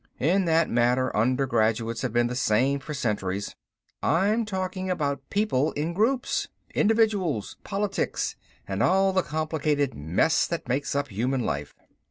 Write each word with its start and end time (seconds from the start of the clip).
In 0.19 0.45
that 0.45 0.67
matter 0.67 1.15
undergraduates 1.15 2.01
have 2.01 2.11
been 2.11 2.25
the 2.25 2.33
same 2.35 2.79
for 2.79 2.91
centuries. 2.91 3.53
I'm 4.01 4.45
talking 4.45 4.89
about 4.89 5.21
people 5.29 5.73
in 5.73 5.93
groups, 5.93 6.47
individuals, 6.73 7.57
politics, 7.63 8.35
and 8.67 8.81
all 8.81 9.13
the 9.13 9.21
complicated 9.21 9.93
mess 9.93 10.47
that 10.47 10.67
makes 10.67 10.95
up 10.95 11.09
human 11.09 11.41
life. 11.41 11.75